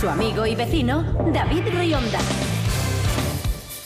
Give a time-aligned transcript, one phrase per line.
[0.00, 2.18] Su amigo y vecino, David Rionda.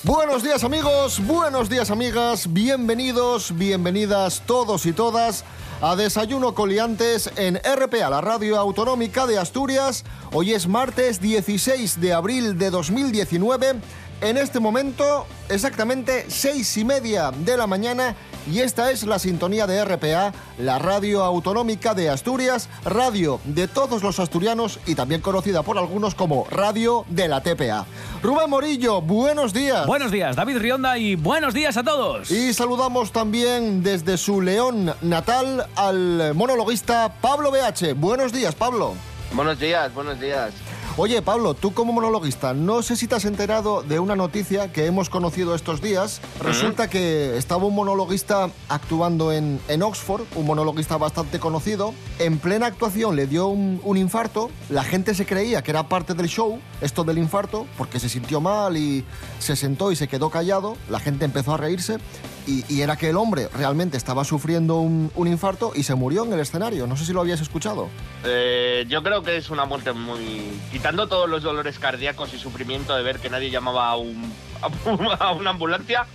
[0.05, 5.45] Buenos días amigos, buenos días amigas, bienvenidos, bienvenidas todos y todas
[5.81, 10.05] a Desayuno Coliantes en RPA, la radio autonómica de Asturias.
[10.33, 13.75] Hoy es martes 16 de abril de 2019.
[14.21, 18.15] En este momento, exactamente seis y media de la mañana,
[18.51, 24.03] y esta es la sintonía de RPA, la radio autonómica de Asturias, radio de todos
[24.03, 27.87] los asturianos y también conocida por algunos como radio de la TPA.
[28.23, 29.87] Rubén Morillo, buenos días.
[29.87, 32.31] Buenos días, David Rionda, y buenos días a todos.
[32.31, 37.95] Y saludamos también desde su León natal al monologuista Pablo BH.
[37.95, 38.95] Buenos días, Pablo.
[39.33, 40.53] Buenos días, buenos días.
[40.97, 44.87] Oye, Pablo, tú como monologuista, no sé si te has enterado de una noticia que
[44.87, 46.21] hemos conocido estos días.
[46.41, 51.95] Resulta que estaba un monologuista actuando en, en Oxford, un monologuista bastante conocido.
[52.21, 54.53] En plena actuación le dio un, un infarto.
[54.71, 58.41] La gente se creía que era parte del show, esto del infarto, porque se sintió
[58.41, 59.05] mal y
[59.41, 60.77] se sentó y se quedó callado.
[60.89, 61.99] La gente empezó a reírse.
[62.47, 66.25] Y, y era que el hombre realmente estaba sufriendo un, un infarto y se murió
[66.25, 66.87] en el escenario.
[66.87, 67.89] No sé si lo habías escuchado.
[68.25, 70.53] Eh, yo creo que es una muerte muy...
[70.71, 74.31] Quitando todos los dolores cardíacos y sufrimiento de ver que nadie llamaba a, un,
[75.19, 76.07] a una ambulancia,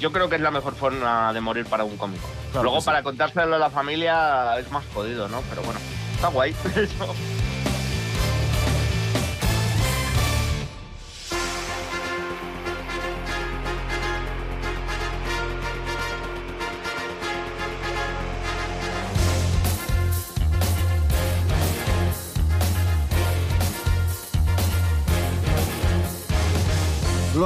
[0.00, 2.28] yo creo que es la mejor forma de morir para un cómico.
[2.50, 2.86] Claro Luego sí.
[2.86, 5.40] para contárselo a la familia es más jodido, ¿no?
[5.48, 5.78] Pero bueno,
[6.14, 6.54] está guay.
[6.74, 7.14] eso.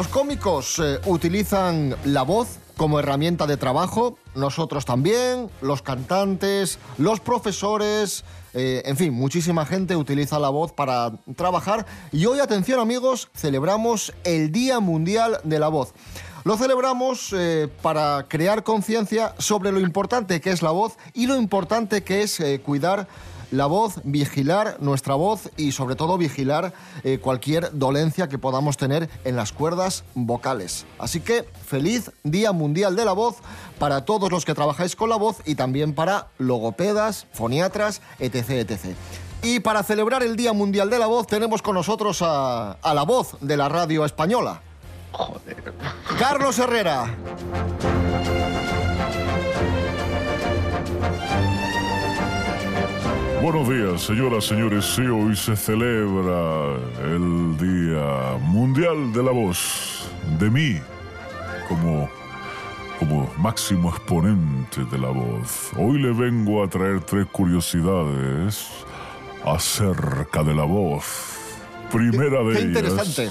[0.01, 7.21] Los cómicos eh, utilizan la voz como herramienta de trabajo, nosotros también, los cantantes, los
[7.21, 8.25] profesores,
[8.55, 14.15] eh, en fin, muchísima gente utiliza la voz para trabajar y hoy, atención amigos, celebramos
[14.25, 15.93] el Día Mundial de la Voz.
[16.45, 21.37] Lo celebramos eh, para crear conciencia sobre lo importante que es la voz y lo
[21.37, 23.07] importante que es cuidar
[23.51, 26.73] la voz, vigilar nuestra voz y sobre todo vigilar
[27.05, 30.87] eh, cualquier dolencia que podamos tener en las cuerdas vocales.
[30.99, 33.37] Así que feliz Día Mundial de la Voz
[33.79, 38.51] para todos los que trabajáis con la voz y también para logopedas, foniatras, etc.
[38.51, 38.97] etc.
[39.43, 43.03] Y para celebrar el Día Mundial de la Voz tenemos con nosotros a, a la
[43.03, 44.61] voz de la radio española.
[45.13, 45.75] Joder.
[46.19, 47.15] Carlos Herrera.
[53.43, 54.85] Buenos días, señoras, señores.
[54.85, 60.11] Sí, hoy se celebra el Día Mundial de la Voz.
[60.39, 60.79] De mí,
[61.69, 62.09] como,
[62.99, 65.71] como máximo exponente de la voz.
[65.77, 68.69] Hoy le vengo a traer tres curiosidades
[69.45, 71.39] acerca de la voz.
[71.91, 72.83] Primera de Qué ellas.
[72.83, 73.29] interesante.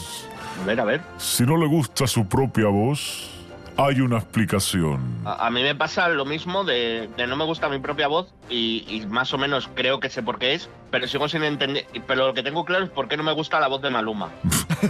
[0.62, 1.02] A ver, a ver.
[1.18, 3.30] Si no le gusta su propia voz,
[3.78, 5.00] hay una explicación.
[5.26, 8.34] A, a mí me pasa lo mismo de, de no me gusta mi propia voz
[8.50, 11.86] y, y más o menos creo que sé por qué es, pero sigo sin entender.
[12.08, 14.30] Pero lo que tengo claro es por qué no me gusta la voz de Maluma.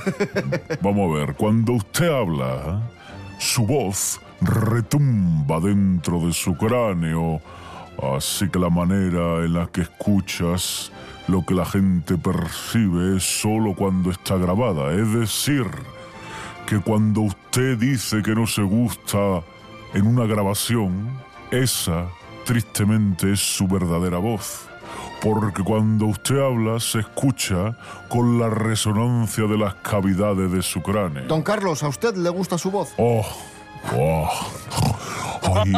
[0.82, 2.82] Vamos a ver, cuando usted habla,
[3.40, 7.42] su voz retumba dentro de su cráneo,
[8.16, 10.92] así que la manera en la que escuchas
[11.28, 15.68] lo que la gente percibe es solo cuando está grabada, es decir,
[16.69, 19.41] que cuando usted dice que no se gusta
[19.96, 21.09] en una grabación,
[21.50, 22.06] esa
[22.46, 24.68] tristemente es su verdadera voz.
[25.19, 27.75] Porque cuando usted habla se escucha
[28.07, 31.25] con la resonancia de las cavidades de su cráneo.
[31.25, 32.94] Don Carlos, ¿a usted le gusta su voz?
[32.98, 33.25] Oh,
[33.98, 34.30] oh,
[35.56, 35.74] ay,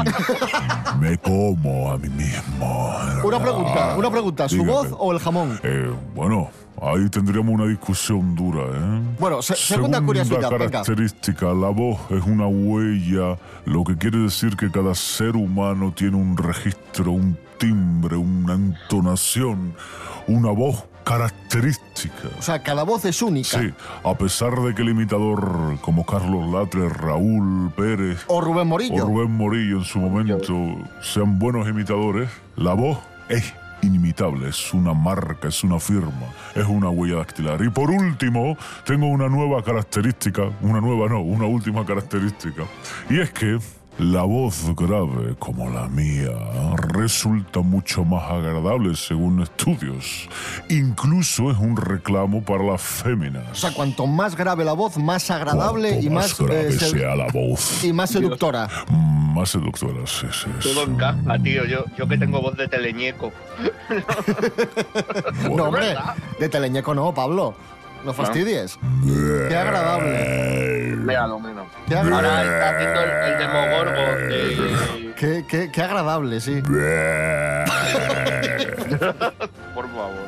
[0.99, 2.91] me como a mí mismo.
[3.23, 4.71] Una pregunta, una pregunta, ¿su Dígame.
[4.73, 5.57] voz o el jamón?
[5.63, 6.49] Eh, bueno,
[6.81, 9.01] ahí tendríamos una discusión dura, ¿eh?
[9.19, 10.69] Bueno, se- segunda curiosidad, venga.
[10.69, 16.17] característica, la voz es una huella, lo que quiere decir que cada ser humano tiene
[16.17, 19.73] un registro, un timbre, una entonación,
[20.27, 22.29] una voz característica.
[22.37, 23.59] O sea, cada voz es única.
[23.59, 23.71] Sí,
[24.03, 29.05] a pesar de que el imitador como Carlos Latre, Raúl Pérez O Rubén o Morillo.
[29.05, 30.53] Rubén Morillo en su momento
[31.01, 32.97] sean buenos imitadores, la voz
[33.29, 37.63] es inimitable, es una marca, es una firma, es una huella dactilar.
[37.63, 42.63] Y por último, tengo una nueva característica, una nueva no, una última característica.
[43.09, 43.59] Y es que
[44.01, 46.31] la voz grave como la mía
[46.89, 50.27] resulta mucho más agradable según estudios.
[50.69, 53.43] Incluso es un reclamo para las féminas.
[53.51, 57.15] O sea, cuanto más grave la voz, más agradable Cuanto y más, grave eh, sea
[57.15, 57.83] la voz.
[57.83, 58.67] y más seductora.
[58.89, 60.49] Mm, Más seductora, sí, sí.
[60.59, 60.73] sí.
[60.73, 61.65] Todo encaja, tío.
[61.65, 63.31] Yo, yo que tengo voz de teleñeco.
[65.55, 65.95] No, hombre,
[66.39, 67.55] de teleñeco no, Pablo.
[68.03, 68.77] No fastidies.
[69.47, 70.95] Qué agradable.
[70.97, 71.67] Mira, lo menos.
[71.87, 72.27] Qué agradable.
[72.29, 75.13] Ahora está haciendo el, el demogorgo de...
[75.15, 76.61] Qué, qué- qué agradable, sí.
[79.75, 80.27] Por favor.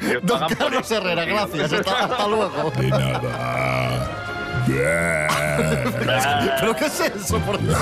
[0.00, 1.34] Que Don Carlos Herrera, tío.
[1.34, 1.72] gracias.
[1.72, 2.70] Hasta, hasta luego.
[2.76, 4.10] De nada.
[6.60, 7.78] ¿Pero qué es eso, por Dios?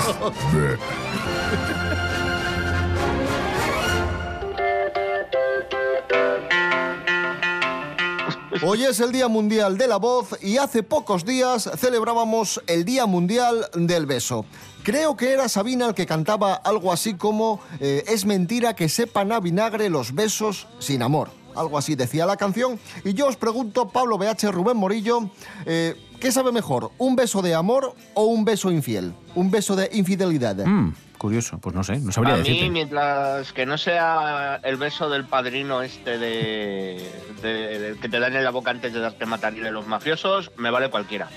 [8.63, 13.05] Hoy es el Día Mundial de la Voz y hace pocos días celebrábamos el Día
[13.05, 14.45] Mundial del Beso.
[14.83, 19.31] Creo que era Sabina el que cantaba algo así como eh, Es mentira que sepan
[19.31, 21.29] a vinagre los besos sin amor.
[21.53, 22.79] Algo así decía la canción.
[23.03, 25.29] Y yo os pregunto, Pablo BH, Rubén Morillo,
[25.65, 26.91] eh, ¿qué sabe mejor?
[26.97, 29.13] ¿Un beso de amor o un beso infiel?
[29.35, 30.65] ¿Un beso de infidelidad?
[30.65, 30.93] Mm,
[31.25, 35.25] curioso, pues no sé, no sabría A mí, mientras que no sea el beso del
[35.25, 37.09] padrino este de,
[37.41, 39.87] de- de- que te dan en la boca antes de darte matar y de los
[39.87, 41.27] mafiosos, me vale cualquiera.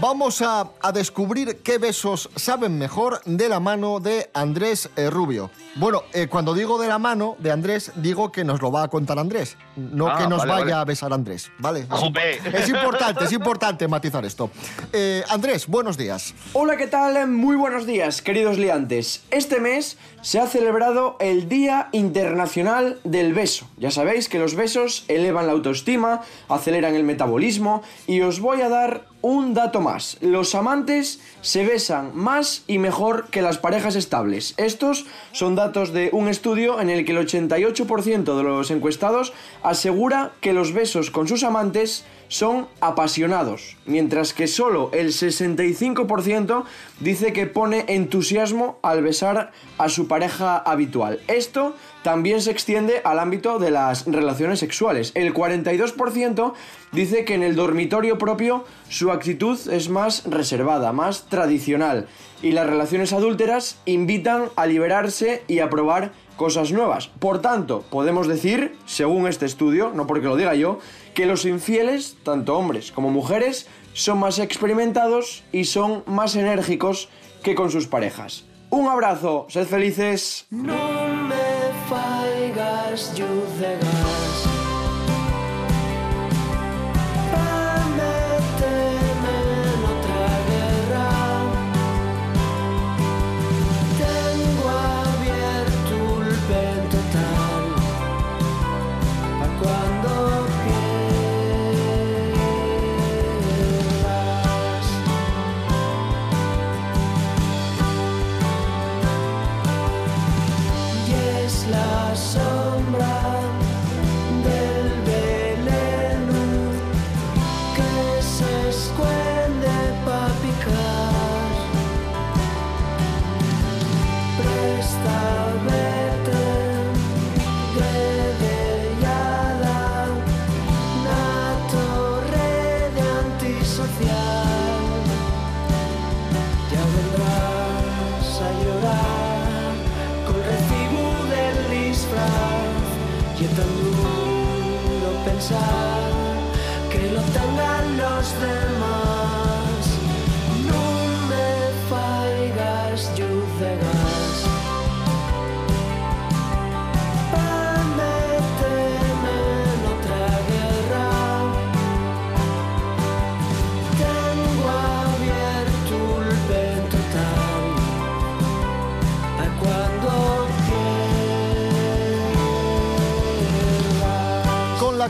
[0.00, 5.50] Vamos a, a descubrir qué besos saben mejor de la mano de Andrés eh, Rubio.
[5.74, 8.88] Bueno, eh, cuando digo de la mano de Andrés, digo que nos lo va a
[8.88, 10.72] contar Andrés, no Ah, que nos vale, vaya vale.
[10.74, 11.86] a besar Andrés, ¿vale?
[11.90, 12.38] Jope.
[12.56, 14.50] es importante, es importante matizar esto.
[14.92, 16.32] Eh, Andrés, buenos días.
[16.52, 17.26] Hola, ¿qué tal?
[17.28, 19.15] Muy buenos días, queridos liantes.
[19.30, 19.96] Este mes
[20.26, 23.68] se ha celebrado el Día Internacional del Beso.
[23.76, 28.68] Ya sabéis que los besos elevan la autoestima, aceleran el metabolismo y os voy a
[28.68, 30.18] dar un dato más.
[30.20, 34.54] Los amantes se besan más y mejor que las parejas estables.
[34.56, 39.32] Estos son datos de un estudio en el que el 88% de los encuestados
[39.62, 46.64] asegura que los besos con sus amantes son apasionados, mientras que solo el 65%
[46.98, 50.15] dice que pone entusiasmo al besar a su pareja
[50.64, 51.20] habitual.
[51.28, 55.12] Esto también se extiende al ámbito de las relaciones sexuales.
[55.14, 56.52] El 42%
[56.92, 62.06] dice que en el dormitorio propio su actitud es más reservada, más tradicional,
[62.42, 67.08] y las relaciones adúlteras invitan a liberarse y a probar cosas nuevas.
[67.08, 70.78] Por tanto, podemos decir, según este estudio, no porque lo diga yo,
[71.14, 77.08] que los infieles, tanto hombres como mujeres, son más experimentados y son más enérgicos
[77.42, 78.44] que con sus parejas.
[78.70, 80.46] Un abrazo, sed felices.
[80.50, 84.05] Non me faigas llucegar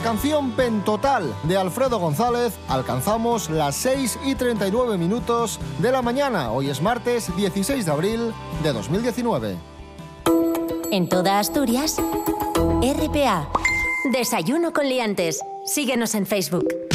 [0.07, 6.53] canción Pentotal de Alfredo González alcanzamos las 6 y 39 minutos de la mañana.
[6.53, 8.33] Hoy es martes 16 de abril
[8.63, 9.57] de 2019.
[10.91, 11.97] En toda Asturias,
[12.81, 13.49] RPA.
[14.13, 15.41] Desayuno con liantes.
[15.65, 16.86] Síguenos en Facebook.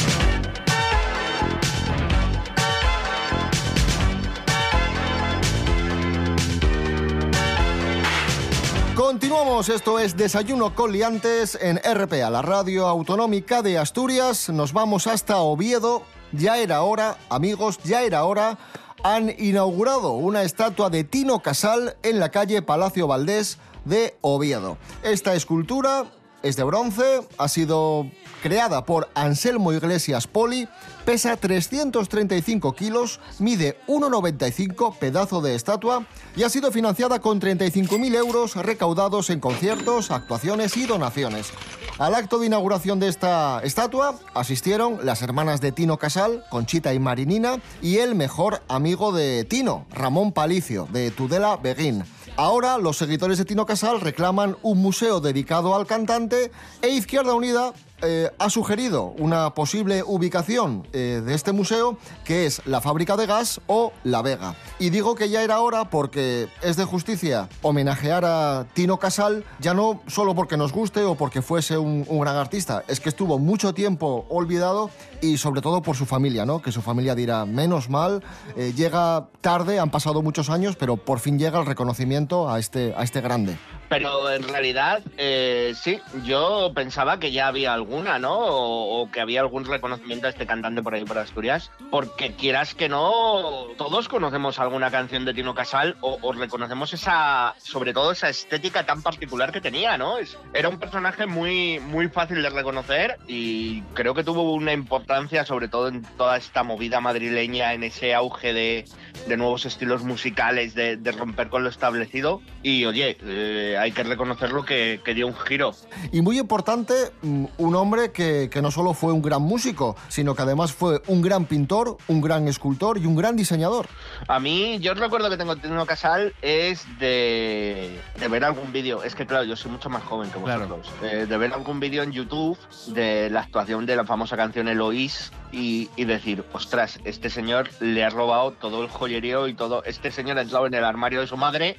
[9.23, 14.49] Continuamos, esto es Desayuno con Liantes en RPA, la radio autonómica de Asturias.
[14.49, 16.03] Nos vamos hasta Oviedo.
[16.33, 18.59] Ya era hora, amigos, ya era hora.
[19.05, 24.77] Han inaugurado una estatua de Tino Casal en la calle Palacio Valdés de Oviedo.
[25.05, 26.07] Esta escultura
[26.43, 28.07] es de bronce, ha sido
[28.43, 30.69] creada por Anselmo Iglesias Poli,
[31.05, 36.07] pesa 335 kilos, mide 1,95 pedazo de estatua
[36.37, 41.53] y ha sido financiada con 35.000 euros recaudados en conciertos, actuaciones y donaciones.
[41.99, 46.99] Al acto de inauguración de esta estatua asistieron las hermanas de Tino Casal, Conchita y
[46.99, 52.05] Marinina, y el mejor amigo de Tino, Ramón Palicio, de Tudela Beguín.
[52.37, 57.75] Ahora los seguidores de Tino Casal reclaman un museo dedicado al cantante e Izquierda Unida
[58.03, 63.27] eh, ha sugerido una posible ubicación eh, de este museo que es la fábrica de
[63.27, 64.55] gas o La Vega.
[64.79, 69.75] Y digo que ya era hora porque es de justicia homenajear a Tino Casal, ya
[69.75, 73.75] no solo porque nos guste o porque fuese un, gran artista, es que estuvo mucho
[73.75, 74.91] tiempo olvidado
[75.21, 76.61] y sobre todo por su familia, ¿no?
[76.61, 78.23] Que su familia dirá, menos mal,
[78.57, 82.95] eh, llega tarde, han pasado muchos años, pero por fin llega el reconocimiento a este,
[82.97, 83.57] a este grande.
[83.99, 88.33] Pero en realidad, eh, sí, yo pensaba que ya había alguna, ¿no?
[88.39, 91.71] O, o que había algún reconocimiento a este cantante por ahí por Asturias.
[91.91, 97.55] Porque quieras que no, todos conocemos alguna canción de Tino Casal o, o reconocemos esa,
[97.59, 100.19] sobre todo esa estética tan particular que tenía, ¿no?
[100.19, 105.45] Es- era un personaje muy, muy fácil de reconocer y creo que tuvo una importancia,
[105.45, 108.85] sobre todo en toda esta movida madrileña, en ese auge de,
[109.27, 112.41] de nuevos estilos musicales, de, de romper con lo establecido.
[112.63, 115.73] Y oye, eh, hay que reconocerlo que, que dio un giro.
[116.13, 120.35] Y muy importante, mm, un hombre que, que no solo fue un gran músico, sino
[120.35, 123.89] que además fue un gran pintor, un gran escultor y un gran diseñador.
[124.29, 129.03] A mí, yo recuerdo que tengo Tino Casal es de, de ver algún vídeo.
[129.03, 130.67] Es que, claro, yo soy mucho más joven que Claro.
[130.69, 130.93] vosotros.
[131.03, 132.59] Eh, de ver algún vídeo en YouTube
[132.89, 138.03] de la actuación de la famosa canción Eloís y, y decir, ostras, este señor le
[138.05, 139.85] ha robado todo el joyerío y todo.
[139.85, 141.77] Este señor ha entrado en el armario de su madre.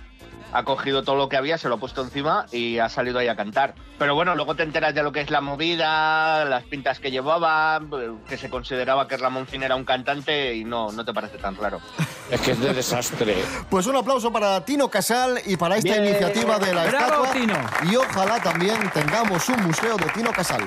[0.55, 3.27] Ha cogido todo lo que había, se lo ha puesto encima y ha salido ahí
[3.27, 3.73] a cantar.
[3.97, 7.81] Pero bueno, luego te enteras de lo que es la movida, las pintas que llevaba,
[8.29, 11.81] que se consideraba que Ramoncín era un cantante y no, no te parece tan raro.
[12.29, 13.35] Es que es de desastre.
[13.71, 16.05] Pues un aplauso para Tino Casal y para esta Bien.
[16.05, 17.31] iniciativa de la Bravo, estatua.
[17.33, 17.91] Tino.
[17.91, 20.61] Y ojalá también tengamos un museo de Tino Casal.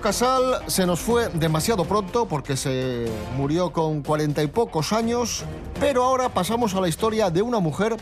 [0.00, 3.06] Casal se nos fue demasiado pronto porque se
[3.36, 5.44] murió con cuarenta y pocos años,
[5.78, 7.96] pero ahora pasamos a la historia de una mujer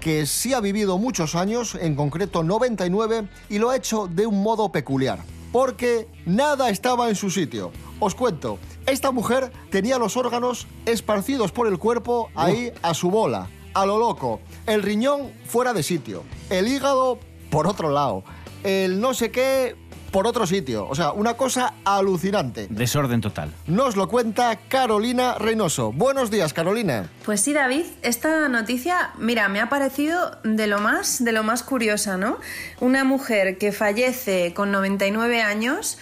[0.00, 4.42] que sí ha vivido muchos años, en concreto 99, y lo ha hecho de un
[4.42, 5.18] modo peculiar,
[5.52, 7.72] porque nada estaba en su sitio.
[8.00, 13.48] Os cuento, esta mujer tenía los órganos esparcidos por el cuerpo ahí a su bola,
[13.74, 17.18] a lo loco, el riñón fuera de sitio, el hígado
[17.50, 18.24] por otro lado,
[18.62, 19.76] el no sé qué
[20.14, 22.68] por otro sitio, o sea, una cosa alucinante.
[22.70, 23.52] Desorden total.
[23.66, 25.90] Nos lo cuenta Carolina Reynoso.
[25.90, 27.10] Buenos días, Carolina.
[27.24, 31.64] Pues sí, David, esta noticia, mira, me ha parecido de lo más, de lo más
[31.64, 32.38] curiosa, ¿no?
[32.78, 35.98] Una mujer que fallece con 99 años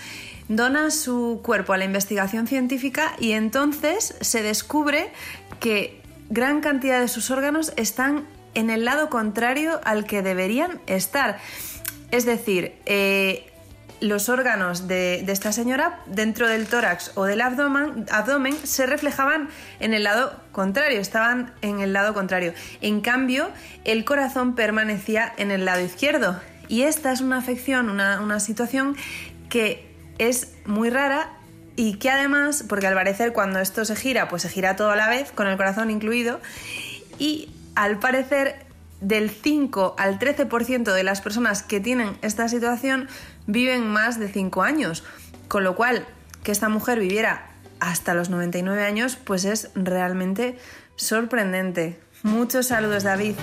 [0.46, 5.10] dona su cuerpo a la investigación científica y entonces se descubre
[5.58, 11.38] que gran cantidad de sus órganos están en el lado contrario al que deberían estar.
[12.10, 13.51] Es decir, eh,
[14.02, 19.48] los órganos de, esta señora dentro del tórax o del abdomen, abdomen se reflejaban
[19.80, 22.52] en el lado contrario, estaban en el lado contrario.
[22.80, 23.48] En cambio,
[23.84, 26.38] el corazón permanecía en el lado izquierdo.
[26.68, 28.96] Y esta es una afección, una, una situación
[29.48, 31.30] que es muy rara
[31.76, 34.96] y que además, porque al parecer cuando esto se gira, pues se gira todo a
[34.96, 36.40] la vez, con el corazón incluido,
[37.18, 38.71] y al parecer
[39.02, 43.08] del 5 al 13% de las personas que tienen esta situación
[43.46, 45.04] viven más de 5 años,
[45.48, 46.06] con lo cual
[46.42, 50.56] que esta mujer viviera hasta los 99 años pues es realmente
[50.96, 52.00] sorprendente.
[52.22, 53.34] Muchos saludos David.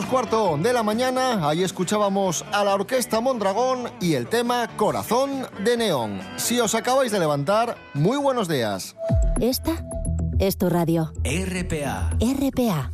[0.00, 5.46] Menos cuarto de la mañana, ahí escuchábamos a la Orquesta Mondragón y el tema Corazón
[5.62, 6.22] de Neón.
[6.36, 8.96] Si os acabáis de levantar, muy buenos días.
[9.40, 9.72] Esta
[10.38, 11.12] es tu radio.
[11.22, 12.10] RPA.
[12.18, 12.90] RPA.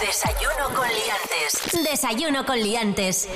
[0.00, 1.90] Desayuno con liantes.
[1.90, 3.28] Desayuno con liantes.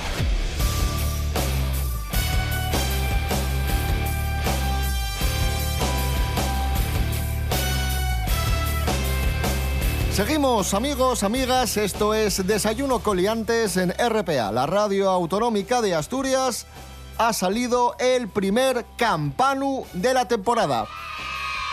[10.18, 16.66] Seguimos, amigos, amigas, esto es Desayuno Coliantes en RPA, la radio autonómica de Asturias.
[17.18, 20.88] Ha salido el primer campanu de la temporada.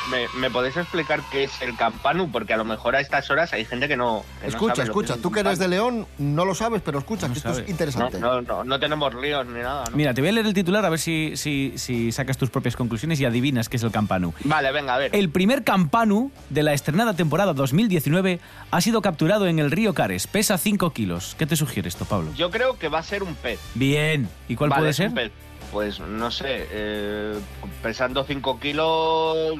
[0.09, 2.31] ¿Me, me podéis explicar qué es el campanu?
[2.31, 4.23] Porque a lo mejor a estas horas hay gente que no.
[4.39, 5.67] que no Escucha, sabe lo escucha, es un tú que eres de.
[5.67, 8.19] León no lo sabes, pero escucha, que esto es interesante.
[8.19, 9.85] No, no, no, no tenemos líos ni nada.
[9.89, 9.95] ¿no?
[9.97, 12.75] Mira, te voy a leer el titular a ver si, si, si sacas tus propias
[12.75, 14.33] conclusiones y adivinas qué es el campanu.
[14.43, 15.15] Vale, venga, a ver.
[15.15, 18.39] El primer campanu de la estrenada temporada 2019
[18.71, 20.27] ha sido capturado en el río Cares.
[20.27, 21.35] Pesa 5 kilos.
[21.37, 22.31] ¿Qué te sugiere esto, Pablo?
[22.35, 23.59] Yo creo que va a ser un pez.
[23.73, 24.29] Bien.
[24.47, 25.09] ¿Y cuál Vale, puede ser?
[25.09, 25.31] un pez.
[25.75, 27.37] Pues no sé, eh,
[27.83, 29.59] pesando 5 kilos,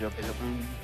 [0.00, 0.08] yo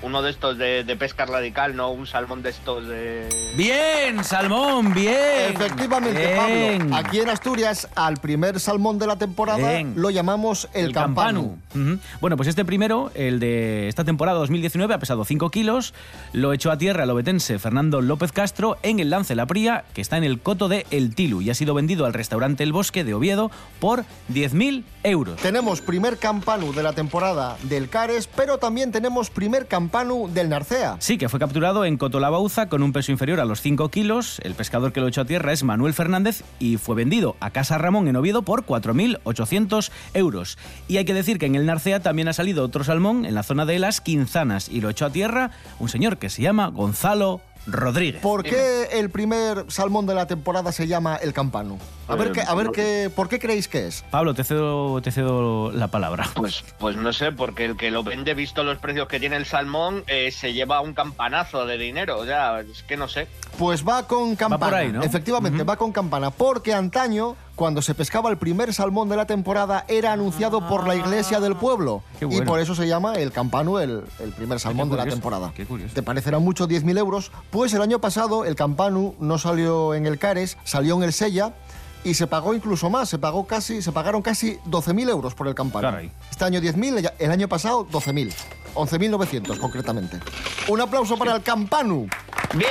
[0.02, 3.28] uno de estos de, de pesca radical, no un salmón de estos de...
[3.56, 5.54] Bien, Salmón, bien.
[5.54, 6.78] Efectivamente, Bien.
[6.90, 6.96] Pablo.
[6.96, 9.94] Aquí en Asturias, al primer salmón de la temporada Bien.
[9.94, 11.56] lo llamamos el, campanu.
[11.72, 11.98] Ujú.
[12.20, 15.94] Bueno, pues este primero, el de esta temporada 2019, ha pesado 5 kilos.
[16.32, 20.00] Lo echó a tierra el obetense Fernando López Castro en el Lance La Pría, que
[20.00, 23.04] está en el coto de El Tilu, y ha sido vendido al restaurante El Bosque
[23.04, 24.63] de Oviedo por 10.000
[25.02, 25.40] euros.
[25.40, 30.96] Tenemos primer campanu de la temporada del Cares, pero también tenemos primer campanu del Narcea.
[31.00, 34.40] Sí, que fue capturado en Cotolabauza con un peso inferior a los 5 kilos.
[34.42, 37.78] El pescador que lo echó a tierra es Manuel Fernández y fue vendido a Casa
[37.78, 40.58] Ramón en Oviedo por 4.800 euros.
[40.88, 43.42] Y hay que decir que en el Narcea también ha salido otro salmón en la
[43.42, 47.40] zona de las Quinzanas y lo echó a tierra un señor que se llama Gonzalo
[47.66, 48.20] Rodríguez.
[48.20, 51.78] ¿Por qué el primer salmón de la temporada se llama el campanu?
[52.08, 54.04] A ver, Eh, qué, a ver no- qué, ¿por qué creéis que es?
[54.10, 56.28] Pablo, te cedo, te cedo la palabra.
[56.34, 59.46] Pues, pues no sé, porque el que lo vende, visto los precios que tiene el
[59.46, 62.18] salmón, eh, se lleva un campanazo de dinero.
[62.18, 63.26] O sea, es que no sé.
[63.58, 64.64] Pues va con campana.
[64.66, 65.02] por ahí, ¿no?
[65.02, 66.30] Efectivamente, va con campana.
[66.30, 70.96] Porque antaño, cuando se pescaba el primer salmón de la temporada, era anunciado por la
[70.96, 72.02] iglesia del pueblo.
[72.18, 72.44] Qué Y bueno.
[72.46, 75.52] por eso se llama el campanu el, el primer salmón de la temporada.
[75.54, 75.94] qué curioso.
[75.94, 77.30] ¿Te parecerá mucho 10.000 euros?
[77.50, 81.52] Pues el año pasado el campanu no salió en el Cares, salió en el Sella.
[82.06, 85.54] Y se pagó incluso más, se pagó casi, se pagaron casi 12.000 euros por el
[85.54, 85.88] campanu.
[85.88, 86.12] Caray.
[86.30, 88.30] Este año 10.000, el año pasado 12.000.
[88.74, 90.20] 11.900 concretamente.
[90.68, 92.06] Un aplauso para el campanu.
[92.54, 92.68] ¡Bien!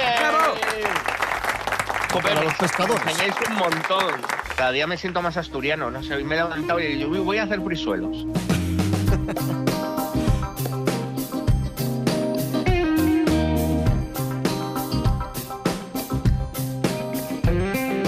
[2.13, 3.03] Joder, Para los pescadores.
[3.05, 4.21] me enseñáis un montón.
[4.55, 5.89] Cada día me siento más asturiano.
[5.89, 8.25] No sé, hoy me he levantado y yo voy a hacer frisuelos.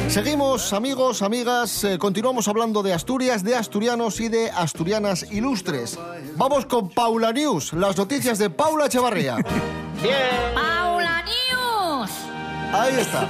[0.10, 6.00] Seguimos, amigos, amigas, eh, continuamos hablando de Asturias, de asturianos y de asturianas ilustres.
[6.38, 9.36] Vamos con Paula News, las noticias de Paula Echevarría.
[10.02, 10.16] ¡Bien!
[10.54, 12.12] ¡Paula News!
[12.72, 13.28] Ahí está.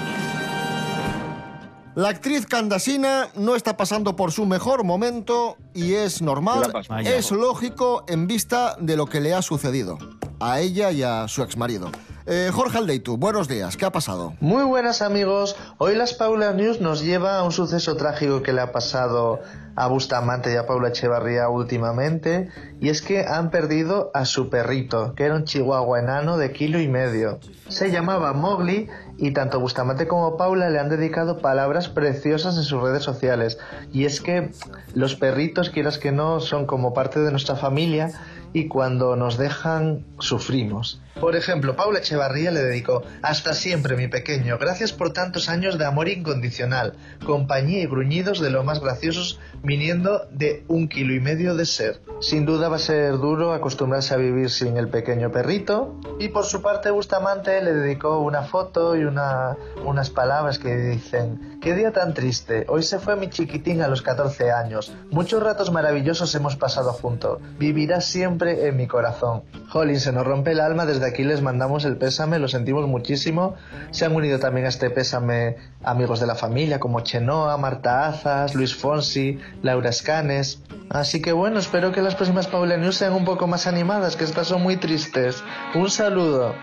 [1.96, 6.74] La actriz Candasina no está pasando por su mejor momento y es ¿Qué normal,
[7.06, 9.98] es lógico en vista de lo que le ha sucedido
[10.42, 11.90] a ella y a su exmarido.
[12.26, 14.34] Eh, Jorge Aldeitu, buenos días, ¿qué ha pasado?
[14.42, 18.60] Muy buenas amigos, hoy las Paula News nos lleva a un suceso trágico que le
[18.60, 19.40] ha pasado
[19.76, 22.50] a Bustamante y a Paula Echevarría últimamente
[22.86, 26.80] y es que han perdido a su perrito, que era un chihuahua enano de kilo
[26.80, 27.40] y medio.
[27.68, 32.84] Se llamaba Mowgli y tanto Bustamante como Paula le han dedicado palabras preciosas en sus
[32.84, 33.58] redes sociales
[33.92, 34.52] y es que
[34.94, 38.12] los perritos, quieras que no, son como parte de nuestra familia
[38.56, 41.02] y cuando nos dejan sufrimos.
[41.20, 44.58] Por ejemplo, Paula Echevarría le dedicó Hasta siempre, mi pequeño.
[44.58, 46.94] Gracias por tantos años de amor incondicional,
[47.26, 52.00] compañía y gruñidos de lo más graciosos viniendo de un kilo y medio de ser.
[52.22, 55.96] Sin duda va a ser duro acostumbrarse a vivir sin el pequeño perrito.
[56.20, 61.55] Y por su parte, Bustamante le dedicó una foto y una, unas palabras que dicen:
[61.66, 62.68] Qué día tan triste.
[62.70, 64.94] Hoy se fue mi chiquitín a los 14 años.
[65.10, 67.40] Muchos ratos maravillosos hemos pasado juntos.
[67.58, 69.42] Vivirá siempre en mi corazón.
[69.70, 70.86] Jolín, se nos rompe el alma.
[70.86, 73.56] Desde aquí les mandamos el pésame, lo sentimos muchísimo.
[73.90, 78.54] Se han unido también a este pésame amigos de la familia como Chenoa, Marta Azas,
[78.54, 80.62] Luis Fonsi, Laura Escanes.
[80.92, 84.24] Así que bueno, espero que las próximas Paula News sean un poco más animadas, que
[84.24, 85.44] estas son muy tristes.
[85.74, 86.54] Un saludo.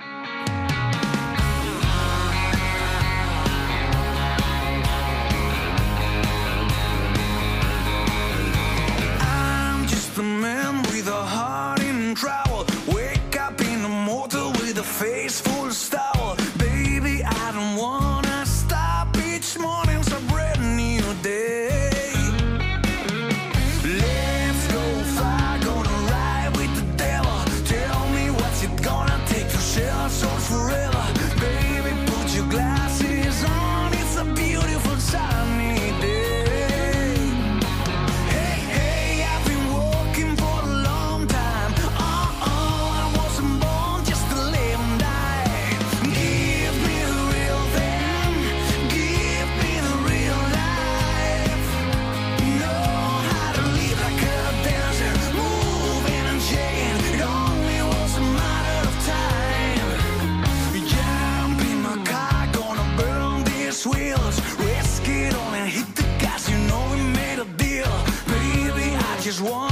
[69.33, 69.72] just one.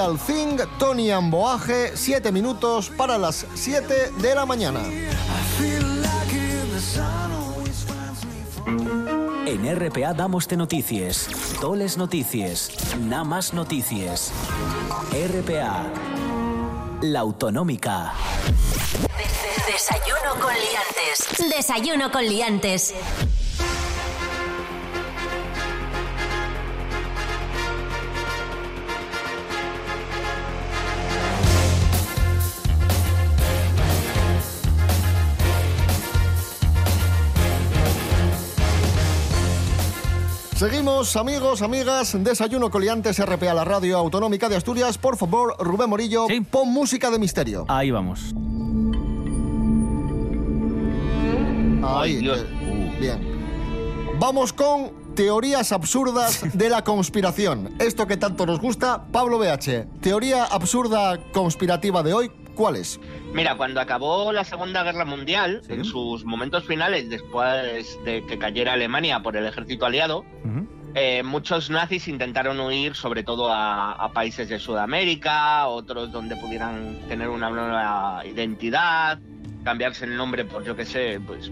[0.00, 4.80] Real thing, Tony Amboaje, 7 minutos para las 7 de la mañana.
[9.46, 11.28] En RPA damos de noticias,
[11.60, 14.32] toles noticias, nada más noticias.
[15.12, 15.92] RPA,
[17.02, 18.14] la autonómica.
[19.66, 21.56] Desayuno con liantes.
[21.56, 22.94] Desayuno con liantes.
[40.60, 44.98] Seguimos, amigos, amigas, Desayuno Coliantes RPA, la radio autonómica de Asturias.
[44.98, 47.64] Por favor, Rubén Morillo, pon música de misterio.
[47.66, 48.34] Ahí vamos.
[51.82, 52.40] Ahí, Dios.
[52.40, 53.40] eh, bien.
[54.18, 57.74] Vamos con teorías absurdas de la conspiración.
[57.78, 60.00] Esto que tanto nos gusta, Pablo BH.
[60.02, 63.00] Teoría absurda conspirativa de hoy, ¿cuál es?
[63.32, 68.74] Mira, cuando acabó la Segunda Guerra Mundial, en sus momentos finales, después de que cayera
[68.74, 70.24] Alemania por el ejército aliado,
[70.94, 76.98] eh, muchos nazis intentaron huir sobre todo a, a países de Sudamérica, otros donde pudieran
[77.08, 79.20] tener una nueva identidad,
[79.64, 81.50] cambiarse el nombre por, yo qué sé, pues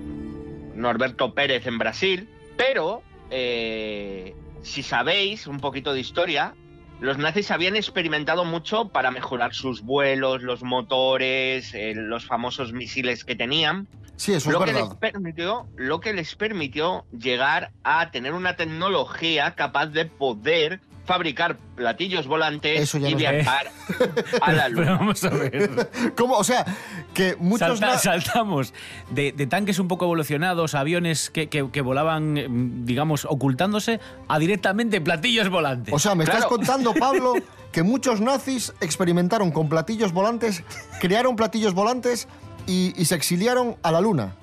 [0.75, 2.29] Norberto Pérez en Brasil.
[2.57, 6.55] Pero, eh, si sabéis un poquito de historia,
[7.01, 13.25] los nazis habían experimentado mucho para mejorar sus vuelos, los motores, eh, los famosos misiles
[13.25, 13.87] que tenían.
[14.17, 14.89] Sí, eso lo es que verdad.
[14.91, 21.57] les permitió, lo que les permitió llegar a tener una tecnología capaz de poder fabricar
[21.75, 23.71] platillos volantes Eso ya y no- viajar
[24.43, 24.93] a la Pero luna.
[24.99, 25.91] vamos a ver.
[26.17, 26.35] ¿Cómo?
[26.37, 26.67] O sea,
[27.15, 27.79] que muchos...
[27.81, 28.75] Salta- saltamos
[29.11, 35.01] de, de tanques un poco evolucionados, aviones que, que- que volaban, digamos, ocultándose, a directamente
[35.01, 35.95] platillos volantes.
[35.95, 37.33] O sea, me estás contando, Pablo,
[37.73, 40.63] que muchos nazis experimentaron con platillos volantes,
[41.01, 42.29] crearon platillos volantes
[42.67, 44.35] y, y se exiliaron a la luna.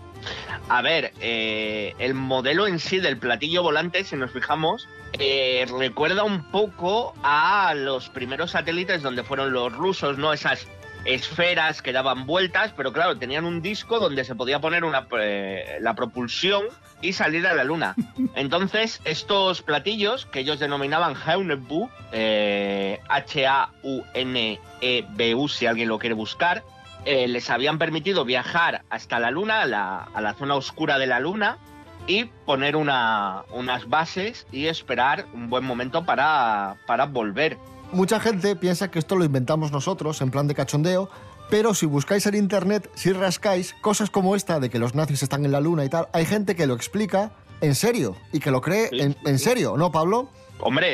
[0.67, 6.23] A ver, eh, el modelo en sí del platillo volante, si nos fijamos, eh, recuerda
[6.23, 10.33] un poco a los primeros satélites donde fueron los rusos, ¿no?
[10.33, 10.67] Esas
[11.05, 15.77] esferas que daban vueltas, pero claro, tenían un disco donde se podía poner una, eh,
[15.79, 16.63] la propulsión
[17.01, 17.95] y salir a la luna.
[18.35, 23.87] Entonces, estos platillos, que ellos denominaban Haunebu, eh, H-A-U-N-E-B-U,
[25.47, 26.63] si alguien lo quiere buscar,
[27.05, 31.07] eh, les habían permitido viajar hasta la Luna, a la, a la zona oscura de
[31.07, 31.57] la Luna,
[32.07, 37.57] y poner una- unas bases y esperar un buen momento para, para volver.
[37.91, 41.09] Mucha gente piensa que esto lo inventamos nosotros, en plan de cachondeo,
[41.49, 45.45] pero si buscáis en internet, si rascáis, cosas como esta de que los nazis están
[45.45, 48.61] en la luna y tal, hay gente que lo explica en serio y que lo
[48.61, 50.29] cree en, en serio, ¿no, Pablo?
[50.59, 50.87] Hombre,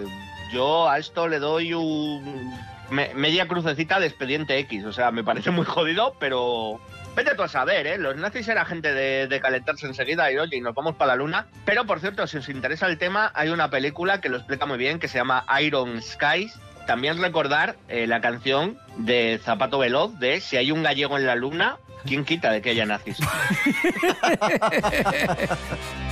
[0.00, 0.04] eh,
[0.52, 2.54] yo a esto le doy un
[2.90, 4.84] me- media crucecita de expediente X.
[4.84, 6.80] O sea, me parece muy jodido, pero
[7.16, 7.98] vete tú a saber, ¿eh?
[7.98, 11.46] Los nazis era gente de, de calentarse enseguida y oye, nos vamos para la luna.
[11.64, 14.78] Pero por cierto, si os interesa el tema, hay una película que lo explica muy
[14.78, 16.58] bien que se llama Iron Skies.
[16.86, 21.34] También recordar eh, la canción de Zapato Veloz de Si hay un gallego en la
[21.34, 23.16] luna, ¿quién quita de que haya nazis?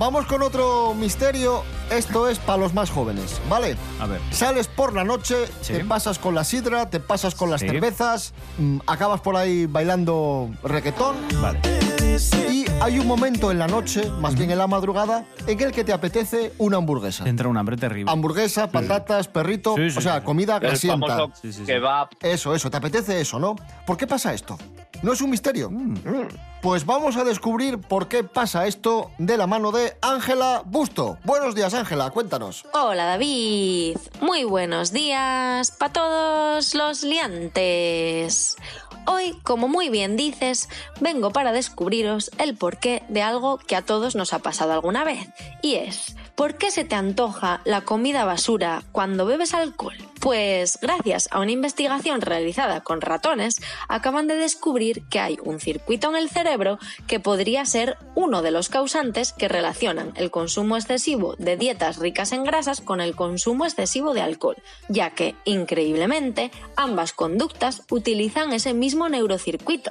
[0.00, 1.62] vamos con otro misterio.
[1.90, 3.76] Esto es para los más jóvenes, ¿vale?
[4.00, 4.18] A ver.
[4.30, 5.34] Sales por la noche,
[5.66, 7.68] te pasas con la sidra, te pasas con las Sí.
[7.68, 11.16] cervezas, mm, acabas por ahí bailando reggaetón.
[11.42, 11.60] Vale.
[12.50, 15.84] Y hay un momento en la noche, más bien en la madrugada, en el que
[15.84, 17.28] te apetece una hamburguesa.
[17.28, 18.10] Entra un hambre terrible.
[18.10, 21.06] Hamburguesa, patatas, perrito, Sí, sí, o sea, comida El grasienta.
[21.06, 21.66] famoso Sí, sí, sí.
[21.66, 22.08] kebab.
[22.22, 23.54] Eso, eso, te apetece eso, ¿no?
[23.86, 24.58] ¿Por qué pasa esto?
[25.02, 25.70] ¿No es un misterio?
[25.70, 25.94] Mm.
[26.62, 31.16] Pues vamos a descubrir por qué pasa esto de la mano de Ángela Busto.
[31.24, 32.66] Buenos días, Ángela, cuéntanos.
[32.74, 38.56] Hola David, muy buenos días para todos los liantes.
[39.06, 40.68] Hoy, como muy bien dices,
[41.00, 45.28] vengo para descubriros el porqué de algo que a todos nos ha pasado alguna vez.
[45.62, 49.98] Y es, ¿por qué se te antoja la comida basura cuando bebes alcohol?
[50.20, 56.08] Pues gracias a una investigación realizada con ratones, acaban de descubrir que hay un circuito
[56.08, 61.36] en el cerebro que podría ser uno de los causantes que relacionan el consumo excesivo
[61.38, 64.56] de dietas ricas en grasas con el consumo excesivo de alcohol,
[64.88, 69.90] ya que, increíblemente, ambas conductas utilizan ese mismo neurocircuito.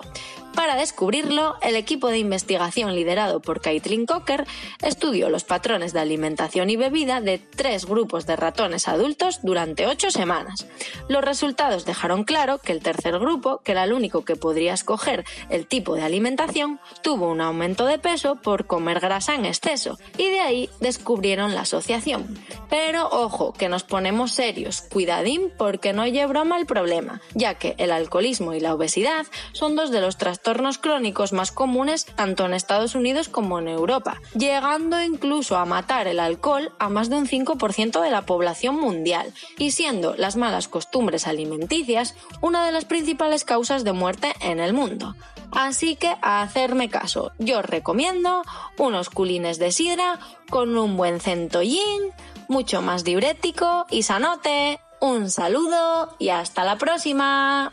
[0.59, 4.45] Para descubrirlo, el equipo de investigación liderado por Caitlin Cocker
[4.81, 10.11] estudió los patrones de alimentación y bebida de tres grupos de ratones adultos durante ocho
[10.11, 10.67] semanas.
[11.07, 15.23] Los resultados dejaron claro que el tercer grupo, que era el único que podría escoger
[15.49, 20.29] el tipo de alimentación, tuvo un aumento de peso por comer grasa en exceso y
[20.29, 22.37] de ahí descubrieron la asociación.
[22.69, 27.75] Pero ojo, que nos ponemos serios, cuidadín porque no lleva broma el problema, ya que
[27.77, 32.53] el alcoholismo y la obesidad son dos de los trastornos crónicos más comunes tanto en
[32.53, 37.27] Estados Unidos como en Europa, llegando incluso a matar el alcohol a más de un
[37.27, 43.45] 5% de la población mundial y siendo las malas costumbres alimenticias una de las principales
[43.45, 45.15] causas de muerte en el mundo.
[45.51, 48.43] Así que a hacerme caso, yo recomiendo
[48.77, 52.11] unos culines de sidra con un buen centollín,
[52.47, 54.79] mucho más diurético y sanote.
[54.99, 57.71] Un saludo y hasta la próxima.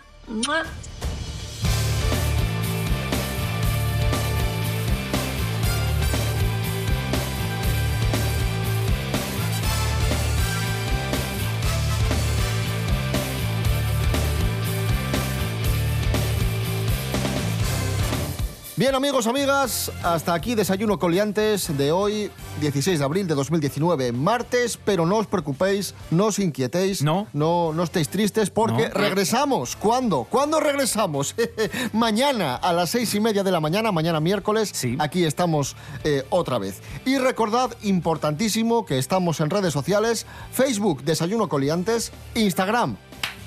[18.87, 24.79] Bien, amigos, amigas, hasta aquí Desayuno Coliantes de hoy, 16 de abril de 2019, martes,
[24.85, 28.94] pero no os preocupéis, no os inquietéis, no, no, no estéis tristes, porque No.
[28.94, 29.75] regresamos.
[29.75, 30.29] ¿Cuándo?
[30.31, 31.35] ¿Cuándo regresamos?
[31.92, 36.59] mañana a las seis y media de la mañana, mañana miércoles, aquí estamos eh, otra
[36.59, 36.81] vez.
[37.05, 42.99] Y recordad, importantísimo, que estamos en redes sociales, Facebook Desayuno Coliantes, Instagram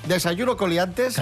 [0.06, 1.16] Desayuno Coliantes,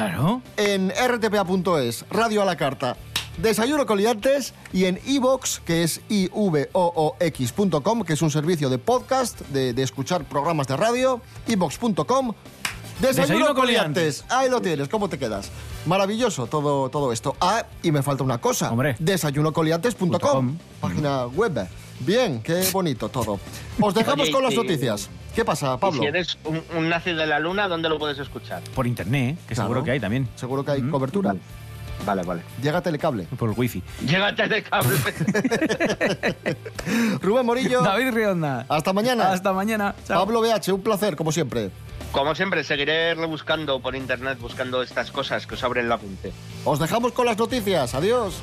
[0.57, 2.96] en rtpa.es, Radio a la Carta.
[3.42, 9.72] Desayuno Coliantes y en iVox, que es ivoox.com, que es un servicio de podcast, de,
[9.72, 12.33] de escuchar programas de radio, iVox.com.
[13.01, 14.24] Desayuno, Desayuno Coliantes.
[14.29, 15.51] Ahí lo tienes, ¿cómo te quedas?
[15.87, 17.37] Maravilloso todo, todo esto.
[17.40, 18.72] Ah, y me falta una cosa.
[18.98, 21.68] Desayunocoliantes.com, página web.
[22.01, 23.38] Bien, qué bonito todo.
[23.81, 25.09] Os dejamos Oye, con las y- noticias.
[25.35, 26.01] ¿Qué pasa, Y Pablo?
[26.03, 28.62] si eres un, un nazi de la luna, ¿dónde lo puedes escuchar?
[28.74, 29.38] Por internet, ¿eh?
[29.48, 29.68] que Claro.
[29.68, 30.29] seguro que hay también.
[30.35, 31.37] Seguro que hay cobertura.
[32.04, 32.42] Vale, vale.
[32.62, 33.24] Llega telecable.
[33.38, 33.82] Por el wifi.
[34.06, 34.96] Llégate de cable.
[37.20, 37.82] Rubén Morillo.
[37.82, 38.66] David Rionda.
[38.68, 39.32] Hasta mañana.
[39.32, 39.94] Hasta mañana.
[40.06, 40.24] Chao.
[40.24, 41.70] Pablo BH, un placer, como siempre.
[42.12, 46.32] Como siempre, seguiré rebuscando por internet, buscando estas cosas que os abren la mente.
[46.64, 47.94] Os dejamos con las noticias.
[47.94, 48.40] Adiós.